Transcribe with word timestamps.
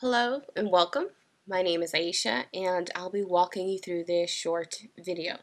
Hello 0.00 0.40
and 0.56 0.70
welcome. 0.70 1.08
My 1.46 1.60
name 1.60 1.82
is 1.82 1.92
Aisha 1.92 2.44
and 2.54 2.88
I'll 2.94 3.10
be 3.10 3.22
walking 3.22 3.68
you 3.68 3.78
through 3.78 4.04
this 4.04 4.30
short 4.30 4.76
video. 4.98 5.40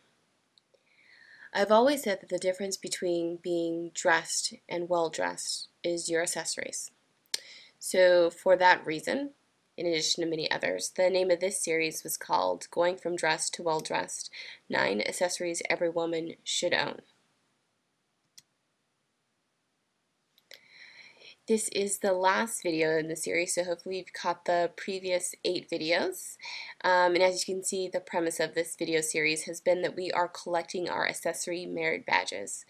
I've 1.53 1.71
always 1.71 2.01
said 2.01 2.21
that 2.21 2.29
the 2.29 2.39
difference 2.39 2.75
between 2.75 3.37
being 3.43 3.91
dressed 3.93 4.55
and 4.67 4.89
well 4.89 5.11
dressed 5.11 5.67
is 5.83 6.09
your 6.09 6.23
accessories. 6.23 6.89
So 7.77 8.31
for 8.31 8.57
that 8.57 8.83
reason, 8.83 9.33
in 9.77 9.85
addition 9.85 10.23
to 10.23 10.29
many 10.31 10.49
others, 10.49 10.91
the 10.97 11.11
name 11.11 11.29
of 11.29 11.39
this 11.39 11.63
series 11.63 12.03
was 12.03 12.17
called 12.17 12.65
Going 12.71 12.97
from 12.97 13.15
Dressed 13.15 13.53
to 13.53 13.61
Well 13.61 13.79
Dressed, 13.79 14.31
Nine 14.67 15.01
Accessories 15.01 15.61
Every 15.69 15.91
Woman 15.91 16.33
Should 16.43 16.73
Own. 16.73 17.01
This 21.47 21.69
is 21.69 21.99
the 21.99 22.11
last 22.11 22.61
video 22.61 22.97
in 22.97 23.07
the 23.07 23.15
series, 23.15 23.55
so 23.55 23.63
hopefully 23.63 23.99
you've 23.99 24.11
caught 24.11 24.43
the 24.43 24.69
previous 24.75 25.33
eight 25.45 25.69
videos. 25.69 26.35
Um, 26.83 27.15
and 27.15 27.23
as 27.23 27.47
you 27.47 27.55
can 27.55 27.63
see, 27.63 27.87
the 27.87 28.01
premise 28.01 28.41
of 28.41 28.53
this 28.53 28.75
video 28.75 28.99
series 28.99 29.43
has 29.43 29.61
been 29.61 29.81
that 29.81 29.95
we 29.95 30.11
are 30.11 30.27
collecting 30.27 30.89
our 30.89 31.07
accessory 31.07 31.65
merit 31.65 32.05
badges. 32.05 32.65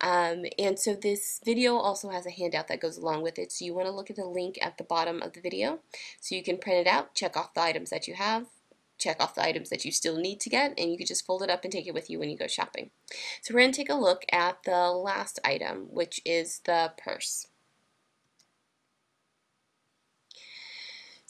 Um, 0.00 0.46
and 0.58 0.80
so 0.80 0.96
this 0.96 1.40
video 1.44 1.76
also 1.76 2.08
has 2.08 2.26
a 2.26 2.32
handout 2.32 2.66
that 2.66 2.80
goes 2.80 2.96
along 2.96 3.22
with 3.22 3.38
it, 3.38 3.52
so 3.52 3.64
you 3.64 3.72
want 3.72 3.86
to 3.86 3.94
look 3.94 4.10
at 4.10 4.16
the 4.16 4.26
link 4.26 4.58
at 4.60 4.78
the 4.78 4.84
bottom 4.84 5.22
of 5.22 5.34
the 5.34 5.40
video 5.40 5.78
so 6.20 6.34
you 6.34 6.42
can 6.42 6.58
print 6.58 6.88
it 6.88 6.90
out, 6.90 7.14
check 7.14 7.36
off 7.36 7.54
the 7.54 7.62
items 7.62 7.90
that 7.90 8.08
you 8.08 8.14
have, 8.14 8.46
check 8.98 9.22
off 9.22 9.36
the 9.36 9.46
items 9.46 9.70
that 9.70 9.84
you 9.84 9.92
still 9.92 10.16
need 10.16 10.40
to 10.40 10.50
get 10.50 10.74
and 10.76 10.90
you 10.90 10.98
can 10.98 11.06
just 11.06 11.24
fold 11.24 11.44
it 11.44 11.50
up 11.50 11.62
and 11.62 11.72
take 11.72 11.86
it 11.86 11.94
with 11.94 12.10
you 12.10 12.18
when 12.18 12.30
you 12.30 12.36
go 12.36 12.48
shopping. 12.48 12.90
So 13.42 13.54
we're 13.54 13.60
going 13.60 13.70
to 13.70 13.76
take 13.76 13.90
a 13.90 13.94
look 13.94 14.24
at 14.32 14.64
the 14.64 14.90
last 14.90 15.38
item 15.44 15.86
which 15.92 16.20
is 16.24 16.62
the 16.64 16.94
purse. 16.98 17.46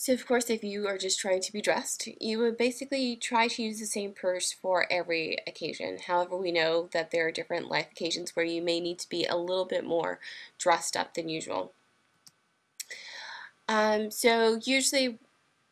So 0.09 0.14
of 0.14 0.27
course 0.27 0.48
if 0.48 0.64
you 0.64 0.87
are 0.87 0.97
just 0.97 1.20
trying 1.20 1.42
to 1.42 1.53
be 1.53 1.61
dressed, 1.61 2.09
you 2.19 2.39
would 2.39 2.56
basically 2.56 3.14
try 3.14 3.47
to 3.47 3.62
use 3.62 3.78
the 3.78 3.84
same 3.84 4.14
purse 4.14 4.51
for 4.51 4.91
every 4.91 5.37
occasion. 5.47 5.98
However, 6.06 6.34
we 6.34 6.51
know 6.51 6.89
that 6.95 7.11
there 7.11 7.27
are 7.27 7.31
different 7.31 7.69
life 7.69 7.89
occasions 7.92 8.34
where 8.34 8.47
you 8.47 8.62
may 8.62 8.81
need 8.81 8.98
to 9.01 9.09
be 9.11 9.27
a 9.27 9.36
little 9.36 9.67
bit 9.67 9.84
more 9.84 10.19
dressed 10.56 10.97
up 10.97 11.12
than 11.12 11.29
usual. 11.29 11.75
Um, 13.69 14.11
so 14.11 14.59
usually 14.64 15.19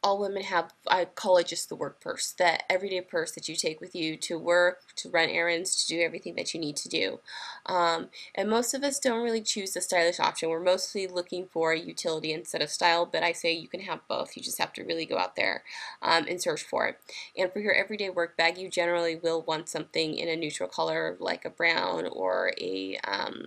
all 0.06 0.20
women 0.20 0.44
have, 0.44 0.72
I 0.86 1.04
call 1.04 1.36
it 1.36 1.48
just 1.48 1.68
the 1.68 1.74
work 1.74 2.00
purse, 2.00 2.30
that 2.38 2.62
everyday 2.70 3.00
purse 3.00 3.32
that 3.32 3.48
you 3.48 3.56
take 3.56 3.80
with 3.80 3.92
you 3.92 4.16
to 4.18 4.38
work, 4.38 4.94
to 4.94 5.10
run 5.10 5.28
errands, 5.28 5.84
to 5.84 5.88
do 5.88 6.00
everything 6.00 6.36
that 6.36 6.54
you 6.54 6.60
need 6.60 6.76
to 6.76 6.88
do. 6.88 7.18
Um, 7.66 8.10
and 8.36 8.48
most 8.48 8.72
of 8.72 8.84
us 8.84 9.00
don't 9.00 9.24
really 9.24 9.42
choose 9.42 9.72
the 9.72 9.80
stylish 9.80 10.20
option. 10.20 10.48
We're 10.48 10.60
mostly 10.60 11.08
looking 11.08 11.48
for 11.50 11.74
utility 11.74 12.32
instead 12.32 12.62
of 12.62 12.70
style, 12.70 13.04
but 13.04 13.24
I 13.24 13.32
say 13.32 13.52
you 13.52 13.66
can 13.66 13.80
have 13.80 14.06
both. 14.06 14.36
You 14.36 14.44
just 14.44 14.58
have 14.58 14.72
to 14.74 14.84
really 14.84 15.06
go 15.06 15.18
out 15.18 15.34
there 15.34 15.64
um, 16.00 16.26
and 16.28 16.40
search 16.40 16.62
for 16.62 16.86
it. 16.86 17.00
And 17.36 17.52
for 17.52 17.58
your 17.58 17.74
everyday 17.74 18.08
work 18.08 18.36
bag, 18.36 18.58
you 18.58 18.70
generally 18.70 19.16
will 19.16 19.42
want 19.42 19.68
something 19.68 20.14
in 20.14 20.28
a 20.28 20.36
neutral 20.36 20.68
color 20.68 21.16
like 21.18 21.44
a 21.44 21.50
brown 21.50 22.06
or 22.06 22.52
a 22.60 22.96
um, 23.02 23.44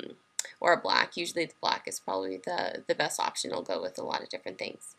or 0.59 0.73
a 0.73 0.81
black. 0.81 1.15
Usually 1.15 1.45
the 1.45 1.53
black 1.61 1.87
is 1.87 2.01
probably 2.01 2.35
the, 2.35 2.83
the 2.85 2.95
best 2.95 3.17
option. 3.17 3.51
It'll 3.51 3.63
go 3.63 3.81
with 3.81 3.97
a 3.97 4.03
lot 4.03 4.21
of 4.21 4.27
different 4.27 4.57
things. 4.57 4.95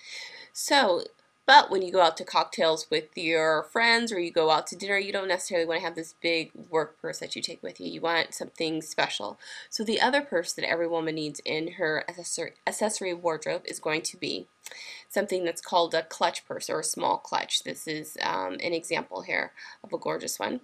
So 0.52 1.02
but 1.46 1.70
when 1.70 1.83
you 1.83 1.91
go 1.91 2.00
out 2.00 2.16
to 2.19 2.24
cocktails 2.24 2.86
with 2.91 3.16
your 3.16 3.64
friends 3.64 4.12
or 4.12 4.20
you 4.20 4.30
go 4.30 4.50
out 4.50 4.66
to 4.69 4.77
dinner, 4.77 4.98
you 4.98 5.12
don't 5.12 5.28
necessarily 5.28 5.66
want 5.66 5.80
to 5.80 5.84
have 5.84 5.96
this 5.96 6.14
big 6.20 6.52
work 6.70 7.00
purse 7.00 7.19
that 7.19 7.34
you 7.34 7.42
take 7.42 7.62
with 7.62 7.80
you. 7.80 7.88
You 7.88 8.00
want 8.00 8.34
something 8.34 8.83
special. 8.83 9.38
So 9.68 9.83
the 9.83 10.00
other 10.00 10.20
purse 10.20 10.52
that 10.52 10.68
every 10.68 10.86
woman 10.86 11.16
needs 11.16 11.41
in 11.44 11.72
her 11.72 12.05
accessory 12.66 13.14
wardrobe 13.14 13.62
is 13.64 13.80
going 13.80 14.02
to 14.02 14.16
be 14.16 14.46
something 15.08 15.44
that's 15.44 15.60
called 15.60 15.94
a 15.94 16.02
clutch 16.02 16.46
purse 16.46 16.70
or 16.70 16.80
a 16.80 16.84
small 16.84 17.18
clutch. 17.18 17.64
This 17.64 17.86
is 17.86 18.17
um, 18.22 18.55
an 18.55 18.72
example 18.72 19.22
here 19.22 19.52
of 19.83 19.92
a 19.92 19.98
gorgeous 19.98 20.39
one. 20.39 20.61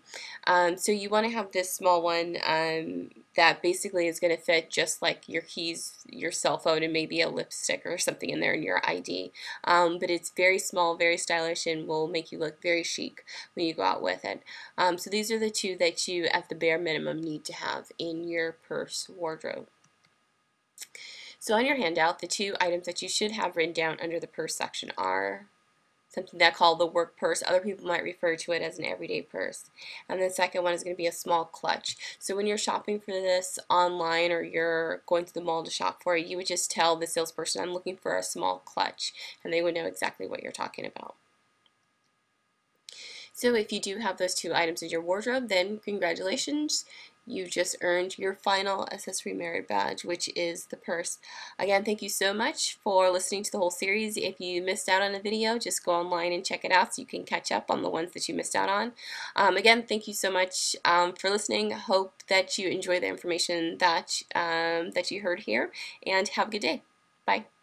Um, 0.46 0.76
so 0.76 0.92
you 0.92 1.08
want 1.08 1.26
to 1.26 1.32
have 1.32 1.52
this 1.52 1.72
small 1.72 2.02
one 2.02 2.36
um, 2.46 3.10
that 3.36 3.62
basically 3.62 4.06
is 4.06 4.20
going 4.20 4.34
to 4.34 4.42
fit 4.42 4.70
just 4.70 5.02
like 5.02 5.28
your 5.28 5.42
keys, 5.42 5.94
your 6.08 6.32
cell 6.32 6.58
phone, 6.58 6.82
and 6.82 6.92
maybe 6.92 7.20
a 7.20 7.28
lipstick 7.28 7.82
or 7.84 7.98
something 7.98 8.30
in 8.30 8.40
there 8.40 8.54
in 8.54 8.62
your 8.62 8.80
ID. 8.84 9.32
Um, 9.64 9.98
but 9.98 10.10
it's 10.10 10.30
very 10.30 10.58
small, 10.58 10.96
very 10.96 11.16
stylish, 11.16 11.66
and 11.66 11.86
will 11.86 12.08
make 12.08 12.32
you 12.32 12.38
look 12.38 12.62
very 12.62 12.82
chic 12.82 13.24
when 13.54 13.66
you 13.66 13.74
go 13.74 13.82
out 13.82 14.02
with 14.02 14.24
it. 14.24 14.42
Um, 14.78 14.98
so 14.98 15.10
these 15.10 15.30
are 15.30 15.38
the 15.38 15.50
two 15.50 15.76
that 15.78 16.06
you, 16.08 16.26
at 16.26 16.48
the 16.48 16.54
bare 16.54 16.78
minimum, 16.78 17.20
need 17.20 17.44
to 17.46 17.52
have 17.52 17.86
in 17.98 18.24
your 18.24 18.52
purse 18.52 19.08
wardrobe. 19.08 19.66
So 21.46 21.54
on 21.54 21.64
your 21.64 21.76
handout, 21.76 22.18
the 22.18 22.26
two 22.26 22.56
items 22.60 22.86
that 22.86 23.02
you 23.02 23.08
should 23.08 23.30
have 23.30 23.54
written 23.54 23.72
down 23.72 23.98
under 24.02 24.18
the 24.18 24.26
purse 24.26 24.56
section 24.56 24.90
are 24.98 25.46
something 26.08 26.40
that 26.40 26.54
I 26.54 26.56
call 26.56 26.74
the 26.74 26.86
work 26.86 27.16
purse. 27.16 27.40
Other 27.46 27.60
people 27.60 27.86
might 27.86 28.02
refer 28.02 28.34
to 28.34 28.50
it 28.50 28.62
as 28.62 28.80
an 28.80 28.84
everyday 28.84 29.22
purse. 29.22 29.70
And 30.08 30.20
the 30.20 30.28
second 30.28 30.64
one 30.64 30.72
is 30.72 30.82
going 30.82 30.96
to 30.96 31.00
be 31.00 31.06
a 31.06 31.12
small 31.12 31.44
clutch. 31.44 31.96
So 32.18 32.34
when 32.34 32.48
you're 32.48 32.58
shopping 32.58 32.98
for 32.98 33.12
this 33.12 33.60
online 33.70 34.32
or 34.32 34.42
you're 34.42 35.02
going 35.06 35.24
to 35.24 35.32
the 35.32 35.40
mall 35.40 35.62
to 35.62 35.70
shop 35.70 36.02
for 36.02 36.16
it, 36.16 36.26
you 36.26 36.36
would 36.36 36.48
just 36.48 36.68
tell 36.68 36.96
the 36.96 37.06
salesperson, 37.06 37.62
I'm 37.62 37.72
looking 37.72 37.96
for 37.96 38.16
a 38.16 38.24
small 38.24 38.58
clutch, 38.64 39.14
and 39.44 39.52
they 39.52 39.62
would 39.62 39.76
know 39.76 39.86
exactly 39.86 40.26
what 40.26 40.42
you're 40.42 40.50
talking 40.50 40.84
about. 40.84 41.14
So 43.36 43.54
if 43.54 43.70
you 43.70 43.80
do 43.80 43.98
have 43.98 44.16
those 44.16 44.34
two 44.34 44.54
items 44.54 44.82
in 44.82 44.88
your 44.88 45.02
wardrobe, 45.02 45.48
then 45.50 45.78
congratulations 45.84 46.86
you 47.26 47.46
just 47.46 47.76
earned 47.82 48.18
your 48.18 48.34
final 48.34 48.88
accessory 48.92 49.34
merit 49.34 49.66
badge, 49.66 50.04
which 50.04 50.30
is 50.36 50.66
the 50.66 50.76
purse. 50.76 51.18
Again, 51.58 51.84
thank 51.84 52.00
you 52.00 52.08
so 52.08 52.32
much 52.32 52.78
for 52.82 53.10
listening 53.10 53.42
to 53.42 53.52
the 53.52 53.58
whole 53.58 53.70
series. 53.70 54.16
If 54.16 54.40
you 54.40 54.62
missed 54.62 54.88
out 54.88 55.02
on 55.02 55.14
a 55.14 55.20
video, 55.20 55.58
just 55.58 55.84
go 55.84 55.92
online 55.92 56.32
and 56.32 56.44
check 56.44 56.64
it 56.64 56.70
out 56.70 56.94
so 56.94 57.02
you 57.02 57.06
can 57.06 57.24
catch 57.24 57.50
up 57.50 57.70
on 57.70 57.82
the 57.82 57.90
ones 57.90 58.12
that 58.12 58.28
you 58.28 58.34
missed 58.34 58.54
out 58.54 58.68
on. 58.68 58.92
Um, 59.34 59.56
again, 59.56 59.84
thank 59.86 60.06
you 60.06 60.14
so 60.14 60.30
much 60.30 60.76
um, 60.84 61.14
for 61.14 61.28
listening. 61.28 61.72
Hope 61.72 62.22
that 62.28 62.56
you 62.58 62.68
enjoy 62.68 63.00
the 63.00 63.08
information 63.08 63.76
that, 63.78 64.22
um, 64.34 64.92
that 64.92 65.10
you 65.10 65.22
heard 65.22 65.40
here, 65.40 65.72
and 66.06 66.28
have 66.28 66.48
a 66.48 66.50
good 66.52 66.62
day. 66.62 66.82
Bye. 67.26 67.55